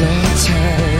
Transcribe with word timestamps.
My 0.00 0.93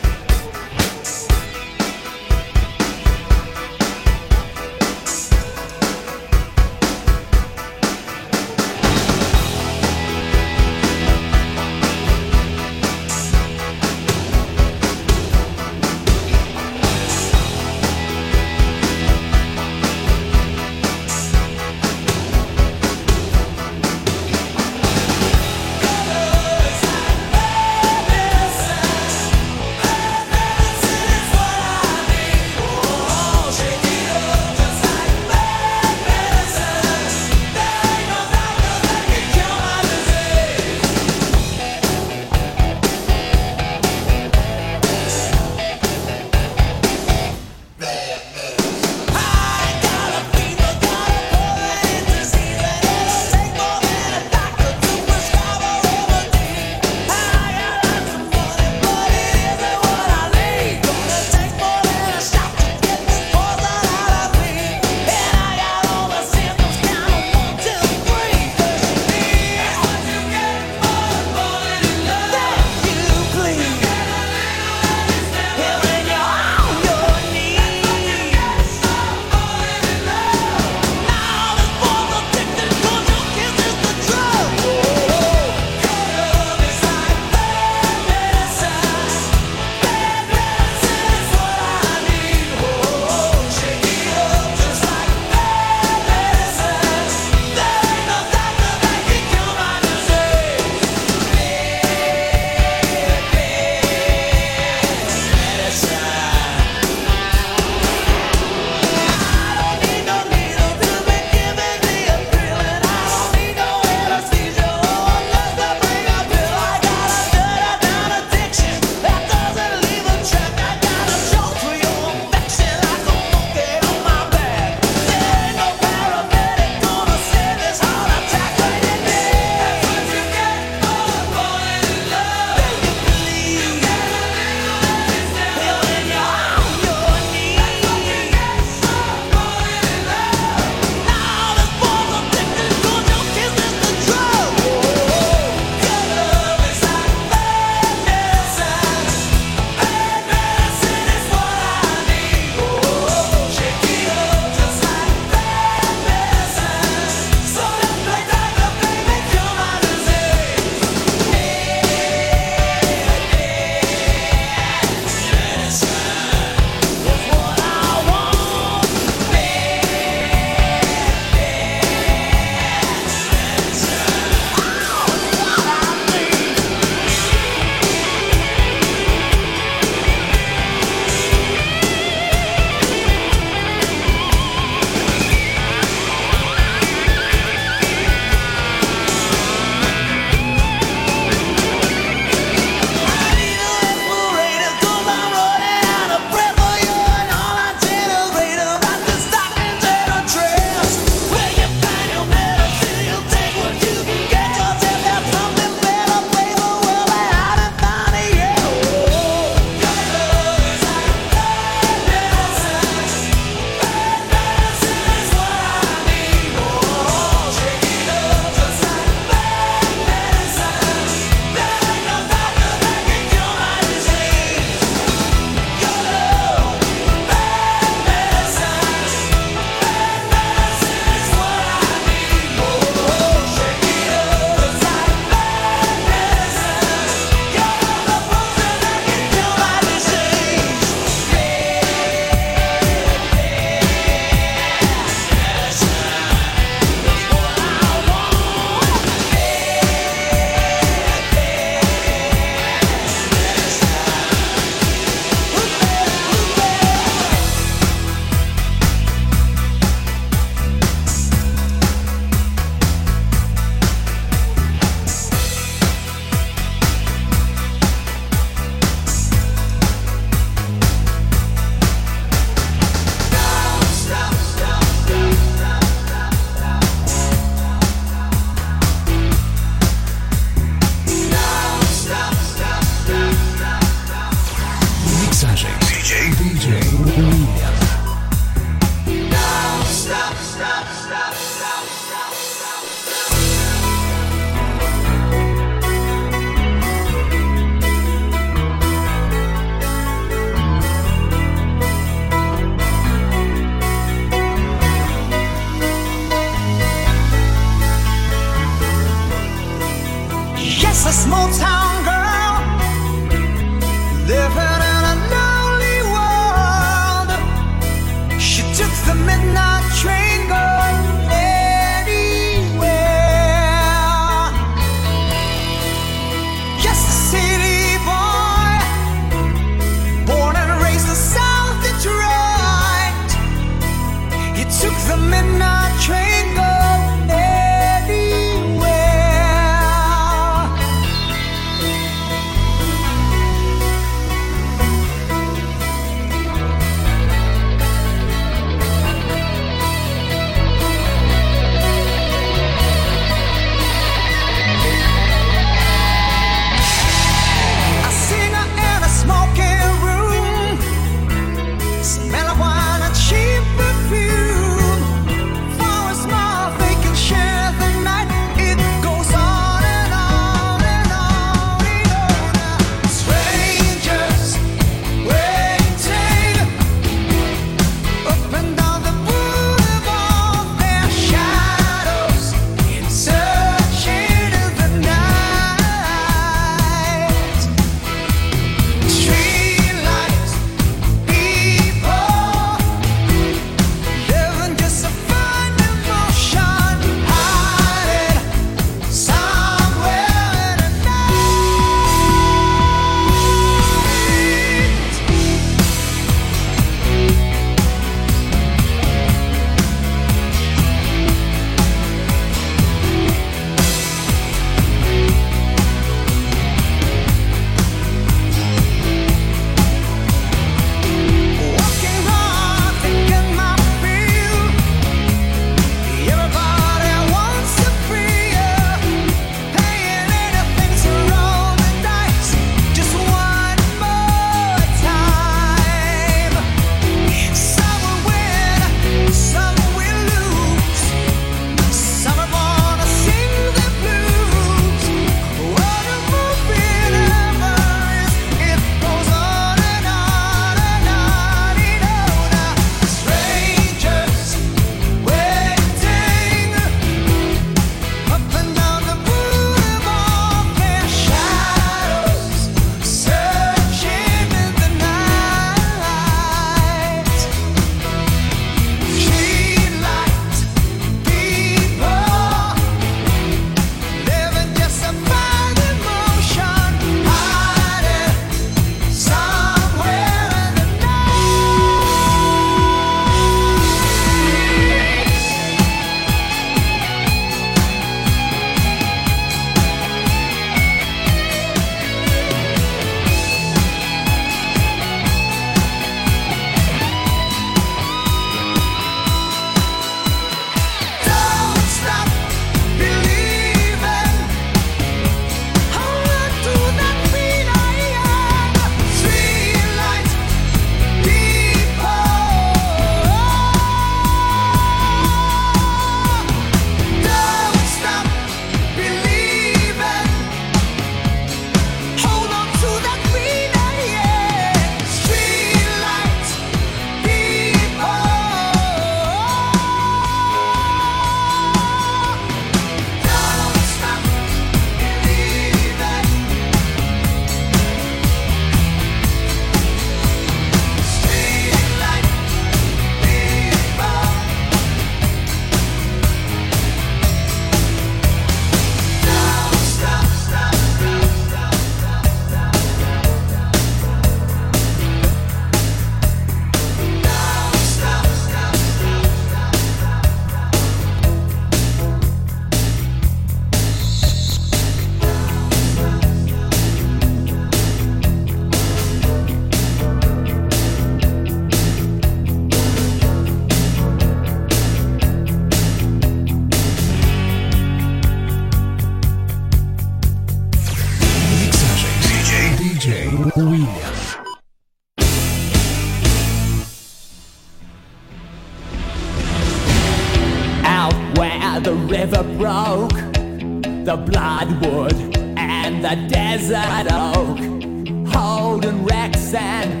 holding 598.81 599.05
wrecks 599.05 599.53
and 599.53 600.00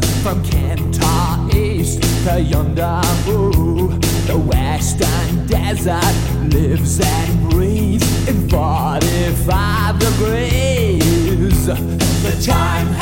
from 0.00 0.42
Kintore 0.42 1.54
East 1.54 2.00
to 2.24 2.40
Yuendumu. 2.40 4.00
The 4.26 4.38
western 4.38 5.46
desert 5.46 6.14
lives 6.54 7.00
and 7.00 7.50
breathes 7.50 8.28
in 8.28 8.48
45 8.48 9.98
degrees. 9.98 11.66
The 11.66 12.42
time 12.44 13.01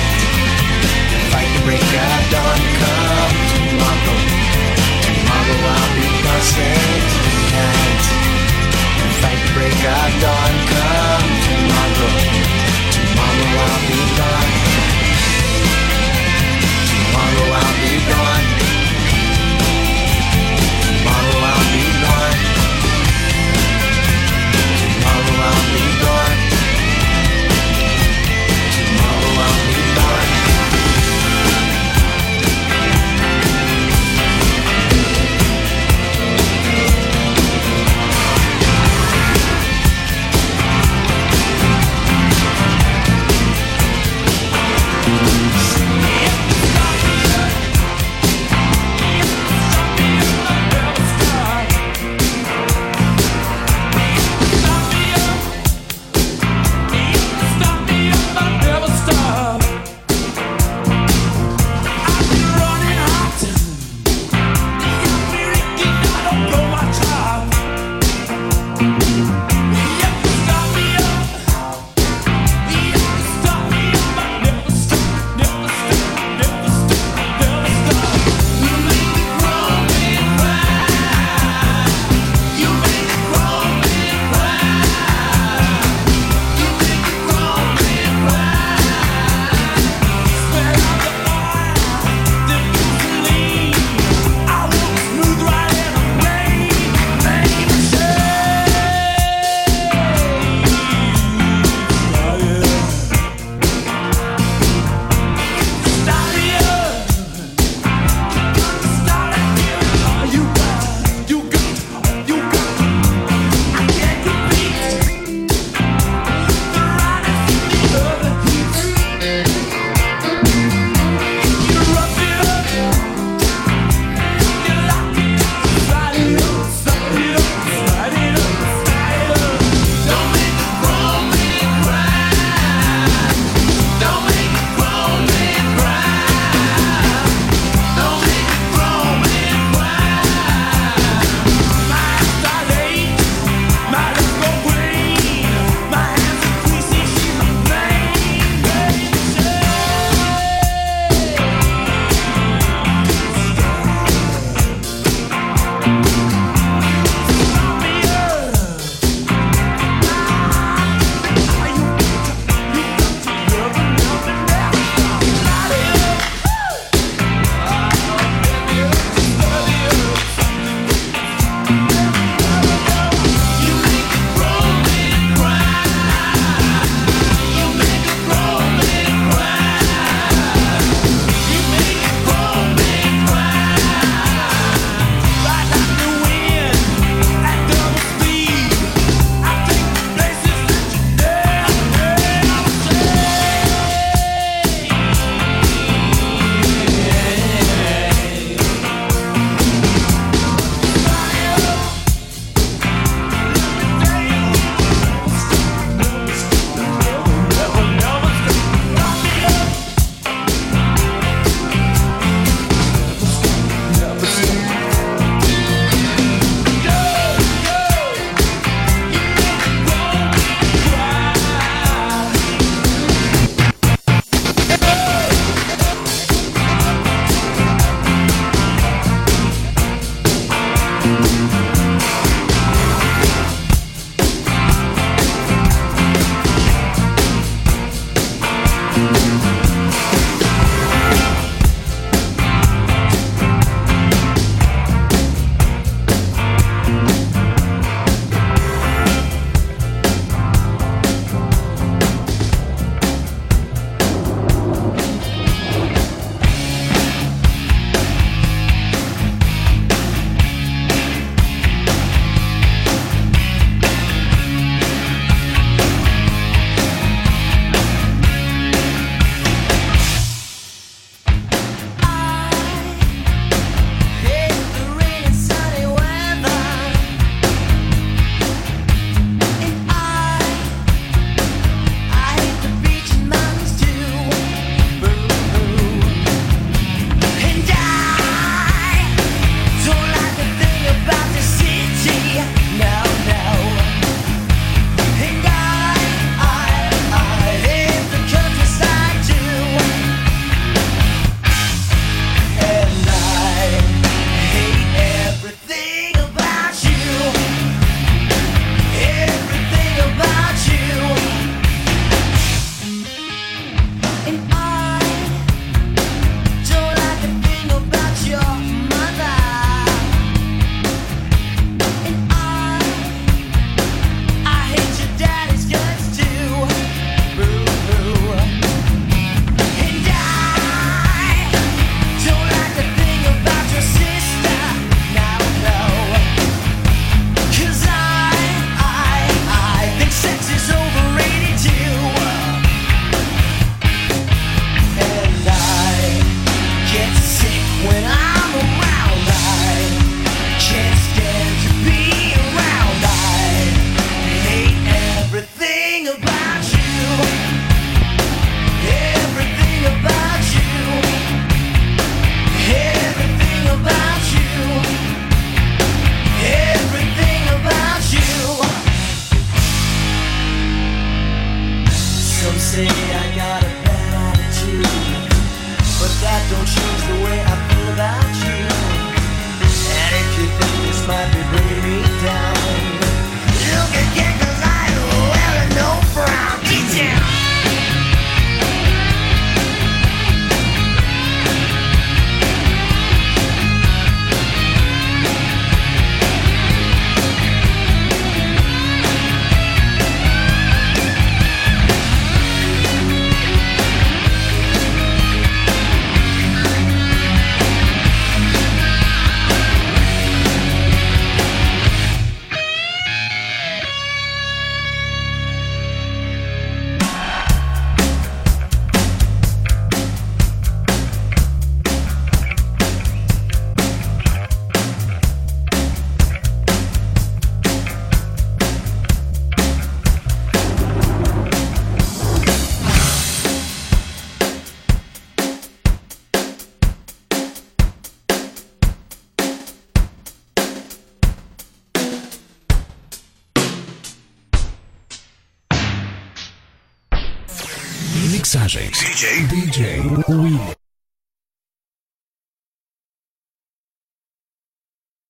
Fight 1.31 1.49
the 1.55 1.61
break 1.65 1.83
Don't 2.33 2.65
come 2.79 3.35
tomorrow. 3.51 4.17
Tomorrow 5.05 5.59
I'll 5.71 5.89
be 5.95 6.07
busted 6.23 7.01
tonight. 7.15 8.03
Fight 9.21 9.39
the 9.41 9.51
break 9.55 9.77
Don't 10.23 10.59
come 10.71 11.29
tomorrow. 11.45 12.13
Tomorrow 12.95 13.49
I'll 13.65 13.81
be 13.87 14.01
gone. 14.19 14.51
Tomorrow 16.91 17.47
I'll 17.59 17.75
be 17.81 17.93
gone. 18.11 18.47
Tomorrow 20.91 21.39
I'll 21.51 21.65
be 21.71 21.85
gone. 22.03 22.39
Tomorrow 24.81 25.37
I'll 25.47 25.65
be 25.73 25.83
gone. 26.03 26.20